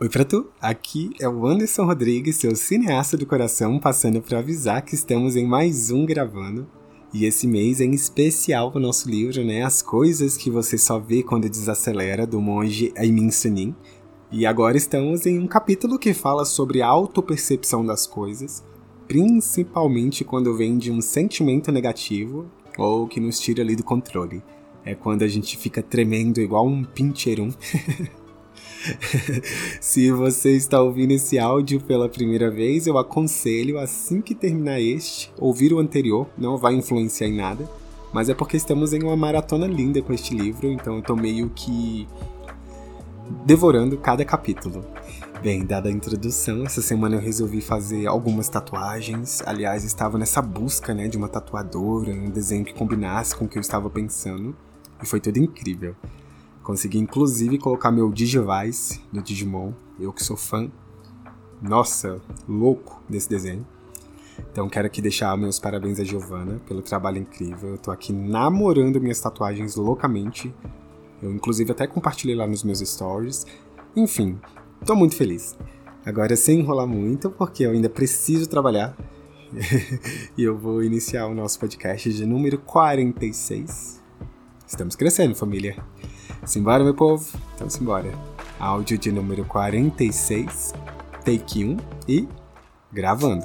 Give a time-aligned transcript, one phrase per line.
[0.00, 4.80] Oi pra tu, aqui é o Anderson Rodrigues, seu cineasta do coração, passando para avisar
[4.82, 6.68] que estamos em mais um gravando.
[7.12, 9.64] E esse mês é em especial o nosso livro, né?
[9.64, 13.74] As coisas que você só vê quando desacelera, do monge Aimin Sunim.
[14.30, 18.62] E agora estamos em um capítulo que fala sobre a autopercepção das coisas,
[19.08, 24.44] principalmente quando vem de um sentimento negativo ou que nos tira ali do controle.
[24.84, 27.50] É quando a gente fica tremendo igual um pincherum.
[29.80, 35.32] Se você está ouvindo esse áudio pela primeira vez, eu aconselho, assim que terminar este,
[35.38, 37.68] ouvir o anterior, não vai influenciar em nada.
[38.12, 41.50] Mas é porque estamos em uma maratona linda com este livro, então eu tô meio
[41.50, 42.08] que
[43.44, 44.84] devorando cada capítulo.
[45.42, 49.42] Bem, dada a introdução, essa semana eu resolvi fazer algumas tatuagens.
[49.46, 53.58] Aliás, estava nessa busca, né, de uma tatuadora, um desenho que combinasse com o que
[53.58, 54.56] eu estava pensando,
[55.00, 55.94] e foi tudo incrível.
[56.68, 60.70] Consegui inclusive colocar meu Digivice do Digimon, eu que sou fã,
[61.62, 63.66] nossa, louco desse desenho.
[64.52, 67.70] Então quero aqui deixar meus parabéns a Giovana pelo trabalho incrível.
[67.70, 70.54] Eu tô aqui namorando minhas tatuagens loucamente.
[71.22, 73.46] Eu inclusive até compartilhei lá nos meus stories.
[73.96, 74.38] Enfim,
[74.84, 75.56] tô muito feliz.
[76.04, 78.94] Agora sem enrolar muito, porque eu ainda preciso trabalhar.
[80.36, 84.02] e eu vou iniciar o nosso podcast de número 46.
[84.66, 85.82] Estamos crescendo, família.
[86.44, 87.26] Simbora, meu povo?
[87.54, 88.12] Então simbora.
[88.58, 90.72] Áudio de número 46,
[91.24, 91.76] take 1
[92.08, 92.28] e
[92.92, 93.44] gravando.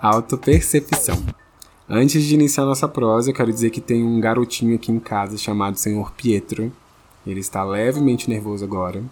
[0.00, 1.16] Autopercepção.
[1.88, 5.36] Antes de iniciar nossa prosa, eu quero dizer que tem um garotinho aqui em casa
[5.36, 6.72] chamado Senhor Pietro.
[7.26, 9.02] Ele está levemente nervoso agora,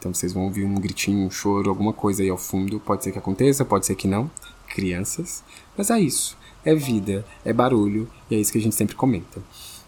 [0.00, 2.80] então vocês vão ouvir um gritinho, um choro, alguma coisa aí ao fundo.
[2.80, 4.30] Pode ser que aconteça, pode ser que não.
[4.66, 5.44] Crianças.
[5.76, 6.38] Mas é isso.
[6.64, 9.42] É vida, é barulho, e é isso que a gente sempre comenta.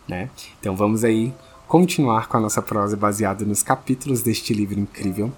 [0.07, 0.31] Né?
[0.61, 1.33] Então vamos aí
[1.67, 5.33] continuar com a nossa prosa baseada nos capítulos deste livro incrível.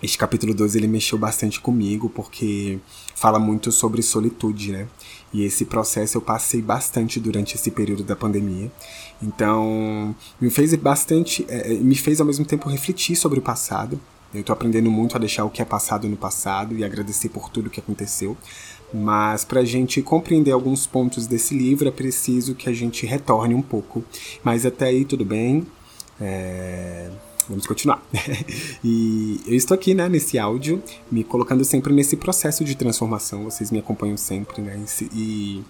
[0.00, 2.78] Este capítulo 12 ele mexeu bastante comigo porque
[3.16, 4.86] fala muito sobre solitude, né?
[5.32, 8.70] E esse processo eu passei bastante durante esse período da pandemia.
[9.20, 14.00] Então, me fez bastante, é, me fez ao mesmo tempo refletir sobre o passado.
[14.32, 17.48] Eu estou aprendendo muito a deixar o que é passado no passado e agradecer por
[17.48, 18.36] tudo que aconteceu.
[18.94, 23.54] Mas para a gente compreender alguns pontos desse livro é preciso que a gente retorne
[23.54, 24.04] um pouco.
[24.44, 25.66] Mas até aí tudo bem.
[26.20, 27.10] É
[27.48, 28.02] vamos continuar.
[28.84, 33.70] e eu estou aqui, né, nesse áudio, me colocando sempre nesse processo de transformação, vocês
[33.70, 34.78] me acompanham sempre, né,
[35.12, 35.62] e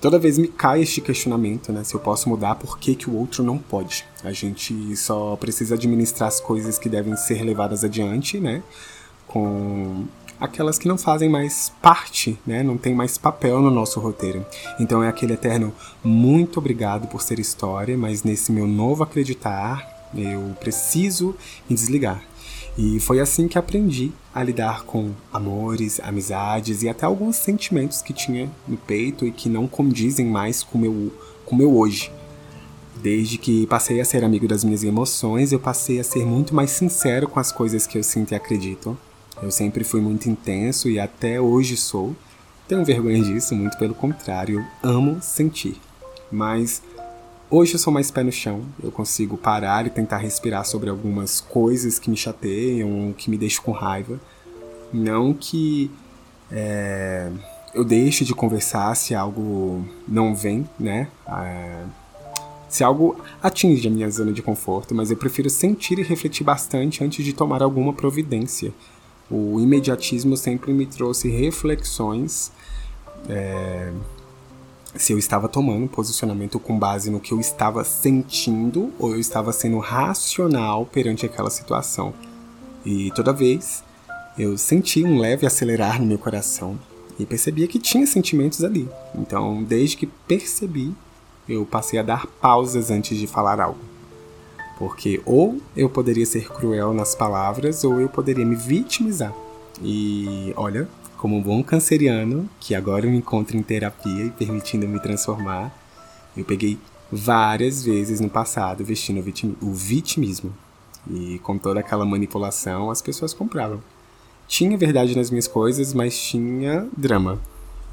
[0.00, 3.16] toda vez me cai este questionamento, né, se eu posso mudar, por que, que o
[3.16, 4.04] outro não pode?
[4.22, 8.62] A gente só precisa administrar as coisas que devem ser levadas adiante, né,
[9.26, 10.06] com
[10.42, 12.64] aquelas que não fazem mais parte, né?
[12.64, 14.44] Não tem mais papel no nosso roteiro.
[14.80, 20.56] Então é aquele eterno muito obrigado por ser história, mas nesse meu novo acreditar, eu
[20.60, 21.34] preciso
[21.68, 22.22] me desligar.
[22.76, 28.14] E foi assim que aprendi a lidar com amores, amizades e até alguns sentimentos que
[28.14, 31.12] tinha no peito e que não condizem mais com meu,
[31.44, 32.10] com meu hoje.
[33.02, 36.70] Desde que passei a ser amigo das minhas emoções, eu passei a ser muito mais
[36.70, 38.96] sincero com as coisas que eu sinto e acredito.
[39.42, 42.14] Eu sempre fui muito intenso e até hoje sou.
[42.68, 45.80] Tenho vergonha disso, muito pelo contrário, amo sentir.
[46.30, 46.80] Mas
[47.54, 51.38] Hoje eu sou mais pé no chão, eu consigo parar e tentar respirar sobre algumas
[51.38, 54.18] coisas que me chateiam, que me deixam com raiva.
[54.90, 55.90] Não que
[56.50, 57.30] é,
[57.74, 61.08] eu deixe de conversar se algo não vem, né?
[61.28, 61.84] É,
[62.70, 67.04] se algo atinge a minha zona de conforto, mas eu prefiro sentir e refletir bastante
[67.04, 68.72] antes de tomar alguma providência.
[69.30, 72.50] O imediatismo sempre me trouxe reflexões.
[73.28, 73.92] É,
[74.94, 79.52] se eu estava tomando posicionamento com base no que eu estava sentindo ou eu estava
[79.52, 82.12] sendo racional perante aquela situação.
[82.84, 83.82] E toda vez
[84.38, 86.78] eu senti um leve acelerar no meu coração
[87.18, 88.88] e percebia que tinha sentimentos ali.
[89.14, 90.94] Então, desde que percebi,
[91.48, 93.80] eu passei a dar pausas antes de falar algo.
[94.78, 99.32] Porque ou eu poderia ser cruel nas palavras ou eu poderia me vitimizar.
[99.82, 100.88] E olha,
[101.22, 105.72] como um bom canceriano, que agora me encontro em terapia e permitindo me transformar,
[106.36, 106.76] eu peguei
[107.12, 110.52] várias vezes no passado vestindo o, vitim o vitimismo.
[111.08, 113.80] E com toda aquela manipulação, as pessoas compravam.
[114.48, 117.40] Tinha verdade nas minhas coisas, mas tinha drama.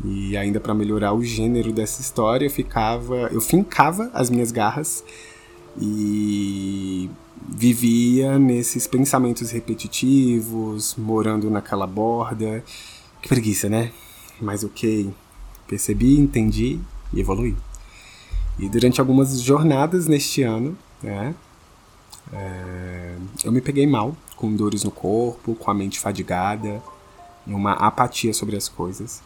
[0.04, 5.04] E ainda para melhorar o gênero dessa história, eu ficava, eu fincava as minhas garras
[5.80, 7.08] e
[7.48, 12.64] vivia nesses pensamentos repetitivos, morando naquela borda
[13.22, 13.92] que preguiça, né?
[14.42, 15.14] Mas ok.
[15.68, 16.80] Percebi, entendi
[17.14, 17.56] e evoluí.
[18.58, 21.34] E durante algumas jornadas neste ano, né,
[22.34, 26.82] é, eu me peguei mal, com dores no corpo, com a mente fadigada,
[27.48, 29.22] e uma apatia sobre as coisas.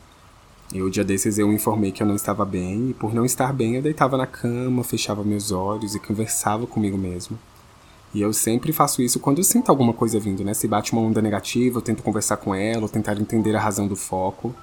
[0.74, 3.52] E o dia desses eu informei que eu não estava bem, e por não estar
[3.54, 7.38] bem eu deitava na cama, fechava meus olhos e conversava comigo mesmo.
[8.14, 10.54] E eu sempre faço isso quando eu sinto alguma coisa vindo, né?
[10.54, 13.96] Se bate uma onda negativa, eu tento conversar com ela, tentar entender a razão do
[13.96, 14.54] foco.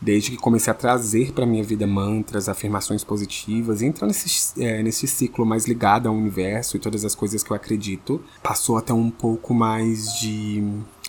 [0.00, 5.06] Desde que comecei a trazer para minha vida mantras, afirmações positivas, entrar nesse, é, nesse
[5.06, 9.10] ciclo mais ligado ao universo e todas as coisas que eu acredito, passou até um
[9.10, 10.62] pouco mais de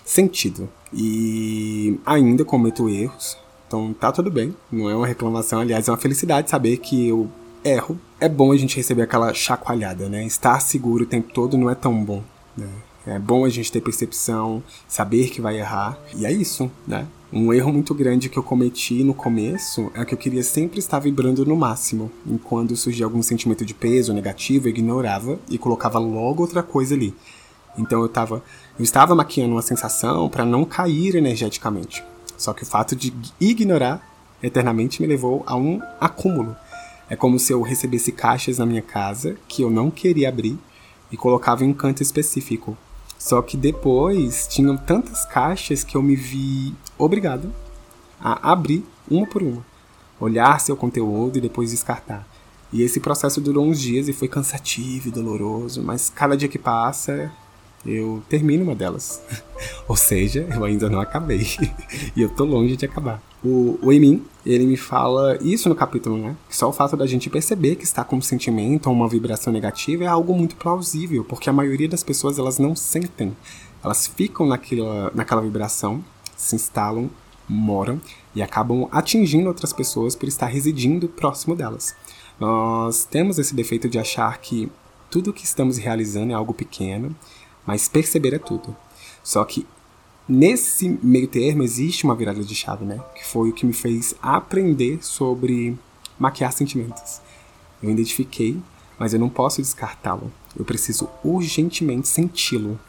[0.06, 0.70] sentido.
[0.94, 5.98] E ainda cometo erros, então tá tudo bem, não é uma reclamação, aliás, é uma
[5.98, 7.30] felicidade saber que eu
[7.64, 8.00] erro.
[8.20, 10.26] É bom a gente receber aquela chacoalhada, né?
[10.26, 12.24] Estar seguro o tempo todo não é tão bom,
[12.56, 12.68] né?
[13.06, 15.98] É bom a gente ter percepção, saber que vai errar.
[16.16, 17.08] E é isso, né?
[17.32, 21.00] Um erro muito grande que eu cometi no começo é que eu queria sempre estar
[21.00, 22.12] vibrando no máximo.
[22.26, 26.96] E quando surgia algum sentimento de peso negativo, eu ignorava e colocava logo outra coisa
[26.96, 27.14] ali.
[27.78, 28.44] Então eu tava,
[28.78, 32.04] eu estava maquiando uma sensação para não cair energeticamente.
[32.38, 34.02] Só que o fato de ignorar
[34.42, 36.56] eternamente me levou a um acúmulo.
[37.10, 40.58] É como se eu recebesse caixas na minha casa que eu não queria abrir
[41.12, 42.78] e colocava em um canto específico.
[43.18, 47.52] Só que depois tinham tantas caixas que eu me vi obrigado
[48.20, 49.66] a abrir uma por uma,
[50.20, 52.28] olhar seu conteúdo e depois descartar.
[52.72, 56.60] E esse processo durou uns dias e foi cansativo e doloroso, mas cada dia que
[56.60, 57.32] passa
[57.86, 59.22] eu termino uma delas.
[59.88, 61.48] Ou seja, eu ainda não acabei.
[62.16, 63.22] e eu tô longe de acabar.
[63.82, 66.36] O, Emin, ele me fala isso no capítulo, né?
[66.50, 70.04] Só o fato da gente perceber que está com um sentimento ou uma vibração negativa
[70.04, 73.36] é algo muito plausível, porque a maioria das pessoas elas não sentem.
[73.84, 76.04] Elas ficam naquela, naquela vibração,
[76.36, 77.10] se instalam,
[77.48, 78.02] moram
[78.36, 81.96] e acabam atingindo outras pessoas por estar residindo próximo delas.
[82.40, 84.72] Nós temos esse defeito de achar que
[85.10, 87.16] tudo que estamos realizando é algo pequeno
[87.68, 88.74] mas perceber é tudo.
[89.22, 89.68] Só que
[90.28, 93.00] nesse meio termo existe uma virada de chave, né?
[93.16, 95.78] Que foi o que me fez aprender sobre
[96.20, 97.22] maquiar sentimentos.
[97.82, 98.58] Eu identifiquei,
[98.98, 100.32] mas eu não posso descartá-lo.
[100.58, 102.80] Eu preciso urgentemente senti-lo.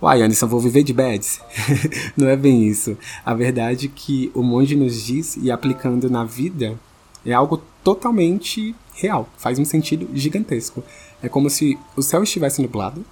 [0.00, 1.40] Uai, Anderson, vou viver de bads?
[2.16, 2.96] não é bem isso.
[3.24, 6.78] A verdade é que o monge nos diz e aplicando na vida
[7.24, 9.28] é algo totalmente real.
[9.36, 10.82] Faz um sentido gigantesco.
[11.22, 13.04] É como se o céu estivesse nublado,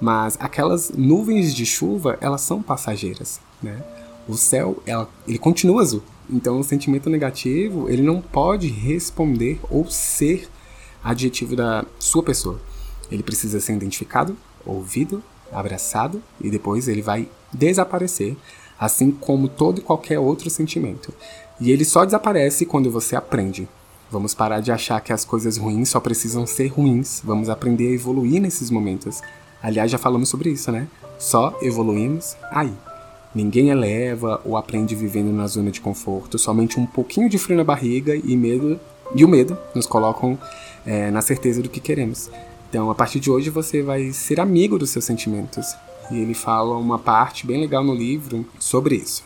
[0.00, 3.82] mas aquelas nuvens de chuva, elas são passageiras, né?
[4.28, 6.02] O céu, ela, ele continua azul.
[6.30, 10.48] Então, o sentimento negativo, ele não pode responder ou ser
[11.02, 12.60] adjetivo da sua pessoa.
[13.10, 15.22] Ele precisa ser identificado, ouvido,
[15.52, 18.36] abraçado e depois ele vai desaparecer,
[18.78, 21.12] assim como todo e qualquer outro sentimento.
[21.60, 23.68] E ele só desaparece quando você aprende.
[24.10, 27.20] Vamos parar de achar que as coisas ruins só precisam ser ruins.
[27.24, 29.22] Vamos aprender a evoluir nesses momentos.
[29.62, 30.88] Aliás, já falamos sobre isso, né?
[31.18, 32.72] Só evoluímos aí.
[33.34, 37.64] Ninguém eleva ou aprende vivendo na zona de conforto, somente um pouquinho de frio na
[37.64, 38.78] barriga e medo
[39.14, 40.38] e o medo nos colocam
[40.84, 42.30] é, na certeza do que queremos.
[42.68, 45.74] Então, a partir de hoje, você vai ser amigo dos seus sentimentos.
[46.10, 49.22] E ele fala uma parte bem legal no livro sobre isso.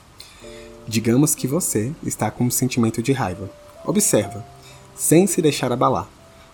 [0.86, 3.50] Digamos que você está com um sentimento de raiva.
[3.84, 4.44] Observa,
[4.94, 6.08] sem se deixar abalar.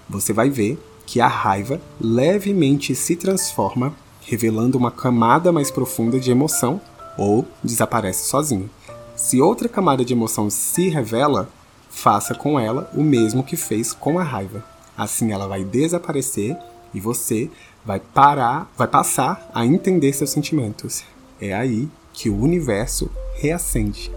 [0.09, 3.95] Você vai ver que a raiva levemente se transforma,
[4.25, 6.81] revelando uma camada mais profunda de emoção
[7.19, 8.71] ou desaparece sozinho.
[9.15, 11.49] Se outra camada de emoção se revela,
[11.91, 14.65] faça com ela o mesmo que fez com a raiva.
[14.97, 16.57] Assim ela vai desaparecer
[16.95, 17.51] e você
[17.85, 21.03] vai parar, vai passar a entender seus sentimentos.
[21.41, 24.11] É aí que o universo reacende.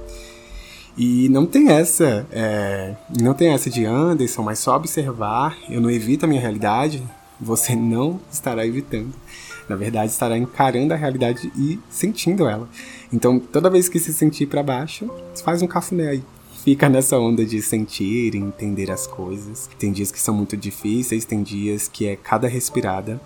[0.98, 5.92] E não tem essa, é, não tem essa de Anderson, mas só observar, eu não
[5.92, 7.04] evito a minha realidade,
[7.40, 9.14] você não estará evitando.
[9.68, 12.70] Na verdade, estará encarando a realidade e sentindo ela.
[13.12, 15.10] Então, toda vez que se sentir para baixo,
[15.44, 16.24] faz um cafuné aí.
[16.64, 19.70] Fica nessa onda de sentir e entender as coisas.
[19.78, 23.20] Tem dias que são muito difíceis, tem dias que é cada respirada.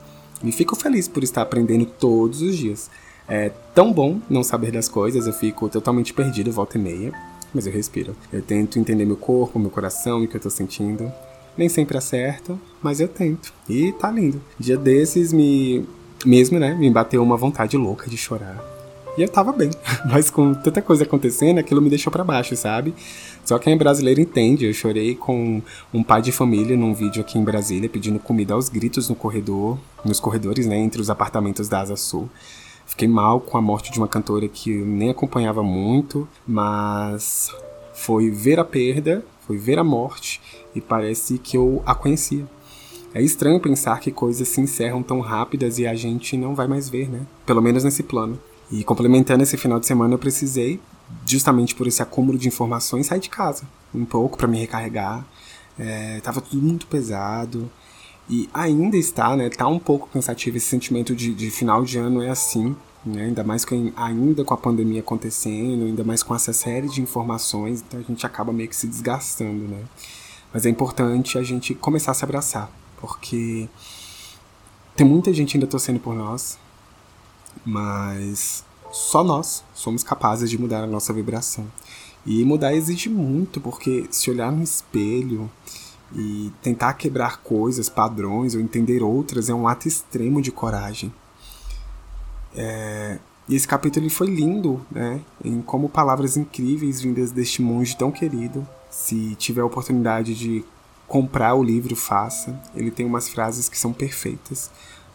[0.43, 2.89] E fico feliz por estar aprendendo todos os dias.
[3.27, 7.13] É tão bom não saber das coisas, eu fico totalmente perdido volta e meia
[7.53, 8.15] mas eu respiro.
[8.31, 11.11] Eu tento entender meu corpo, meu coração e o que eu tô sentindo.
[11.57, 13.53] Nem sempre acerto, mas eu tento.
[13.67, 14.41] E tá lindo.
[14.59, 15.85] Dia desses me.
[16.25, 16.73] Mesmo, né?
[16.73, 18.61] Me bateu uma vontade louca de chorar.
[19.17, 19.69] E eu tava bem.
[20.09, 22.93] Mas com tanta coisa acontecendo, aquilo me deixou para baixo, sabe?
[23.43, 24.65] Só quem é brasileiro entende.
[24.65, 25.61] Eu chorei com
[25.93, 29.77] um pai de família num vídeo aqui em Brasília pedindo comida aos gritos no corredor,
[30.05, 30.77] nos corredores, né?
[30.77, 32.29] Entre os apartamentos da Asa Sul.
[32.89, 37.49] Fiquei mal com a morte de uma cantora que eu nem acompanhava muito, mas
[37.93, 40.41] foi ver a perda, foi ver a morte
[40.73, 42.45] e parece que eu a conhecia.
[43.13, 46.89] É estranho pensar que coisas se encerram tão rápidas e a gente não vai mais
[46.89, 47.27] ver, né?
[47.45, 48.39] Pelo menos nesse plano.
[48.71, 50.79] E complementando esse final de semana, eu precisei,
[51.27, 55.23] justamente por esse acúmulo de informações, sair de casa um pouco para me recarregar.
[55.77, 57.69] É, tava tudo muito pesado.
[58.29, 59.49] E ainda está, né?
[59.49, 62.75] Tá um pouco cansativo esse sentimento de, de final de ano, é assim.
[63.05, 63.25] Né?
[63.25, 67.83] Ainda mais com, ainda com a pandemia acontecendo, ainda mais com essa série de informações,
[67.85, 69.83] então a gente acaba meio que se desgastando, né?
[70.53, 72.69] Mas é importante a gente começar a se abraçar,
[72.99, 73.69] porque
[74.95, 76.59] tem muita gente ainda torcendo por nós,
[77.65, 81.67] mas só nós somos capazes de mudar a nossa vibração.
[82.25, 85.49] E mudar exige muito, porque se olhar no espelho
[86.13, 91.13] e tentar quebrar coisas, padrões ou entender outras é um ato extremo de coragem.
[92.55, 95.21] É, e esse capítulo ele foi lindo, né?
[95.43, 98.67] Em como palavras incríveis vindas deste monge tão querido.
[98.89, 100.63] Se tiver a oportunidade de
[101.07, 102.59] comprar o livro, faça.
[102.75, 104.69] Ele tem umas frases que são perfeitas.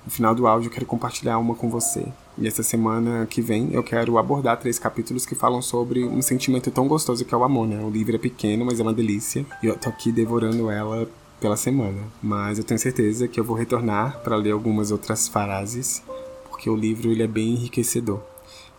[0.04, 2.06] No final do áudio eu quero compartilhar uma com você.
[2.36, 6.70] E essa semana que vem eu quero abordar três capítulos que falam sobre um sentimento
[6.70, 7.82] tão gostoso que é o amor, né?
[7.82, 9.46] O livro é pequeno, mas é uma delícia.
[9.62, 11.08] E eu tô aqui devorando ela
[11.40, 12.02] pela semana.
[12.22, 16.02] Mas eu tenho certeza que eu vou retornar para ler algumas outras frases,
[16.50, 18.20] porque o livro ele é bem enriquecedor.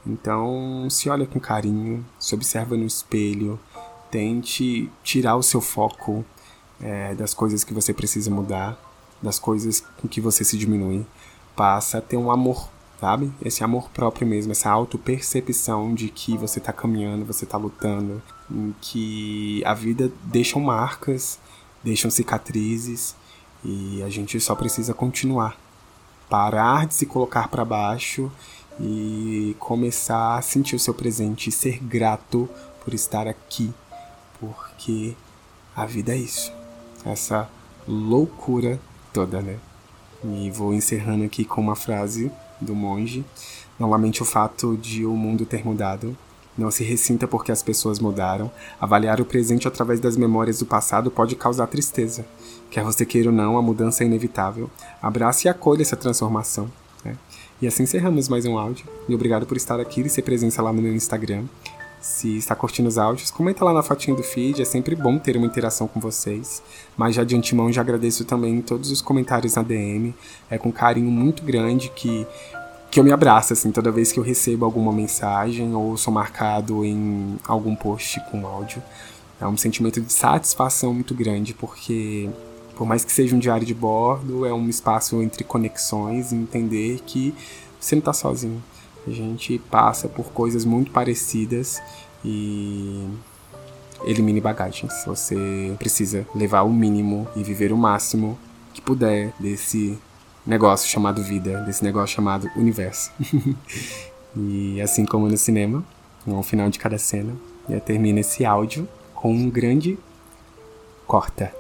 [0.06, 3.60] Então, se olha com carinho, se observa no espelho,
[4.12, 6.24] tente tirar o seu foco
[6.80, 8.80] é, das coisas que você precisa mudar
[9.22, 11.06] das coisas com que você se diminui,
[11.56, 12.70] passa a ter um amor,
[13.00, 13.32] sabe?
[13.42, 18.22] Esse amor próprio mesmo, essa auto-percepção de que você tá caminhando, você tá lutando,
[18.82, 21.40] que a vida deixa marcas,
[21.84, 23.16] deixam cicatrizes
[23.64, 25.58] e a gente só precisa continuar.
[26.30, 28.32] Parar de se colocar para baixo
[28.80, 32.50] e começar a sentir o seu presente e ser grato
[32.84, 33.74] por estar aqui,
[34.40, 35.16] porque
[35.76, 36.52] a vida é isso.
[37.06, 37.50] Essa
[37.88, 38.80] loucura
[39.16, 39.56] toda, né?
[40.26, 42.30] E vou encerrando aqui com uma frase
[42.60, 43.24] do monge.
[43.80, 46.18] Não lamente o fato de o mundo ter mudado.
[46.58, 48.52] Não se ressinta porque as pessoas mudaram.
[48.80, 52.26] Avaliar o presente através das memórias do passado pode causar tristeza.
[52.70, 54.70] Quer você queira ou não, a mudança é inevitável.
[55.02, 56.70] Abrace e acolha essa transformação.
[57.04, 57.16] Né?
[57.62, 58.86] E assim encerramos mais um áudio.
[59.08, 61.46] E obrigado por estar aqui e ser presença lá no meu Instagram.
[62.06, 65.36] Se está curtindo os áudios, comenta lá na fotinha do feed, é sempre bom ter
[65.36, 66.62] uma interação com vocês.
[66.96, 70.14] Mas já de antemão já agradeço também todos os comentários na DM.
[70.48, 72.28] É com carinho muito grande que
[72.92, 76.86] que eu me abraço assim toda vez que eu recebo alguma mensagem ou sou marcado
[76.86, 78.84] em algum post com áudio.
[79.42, 82.30] É um sentimento de satisfação muito grande porque
[82.76, 87.00] por mais que seja um diário de bordo, é um espaço entre conexões e entender
[87.04, 87.34] que
[87.80, 88.62] você não está sozinho.
[89.08, 91.82] A gente passa por coisas muito parecidas
[92.24, 93.08] e
[94.04, 94.94] elimine bagagens.
[95.06, 98.38] Você precisa levar o mínimo e viver o máximo
[98.74, 99.98] que puder desse
[100.46, 103.12] negócio chamado vida, desse negócio chamado universo.
[104.36, 105.84] e assim como no cinema,
[106.28, 107.34] ao final de cada cena,
[107.86, 109.98] termina esse áudio com um grande
[111.08, 111.54] corta.